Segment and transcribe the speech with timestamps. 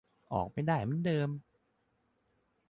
[0.33, 1.29] ออกไม่ได้เหมือนเดิม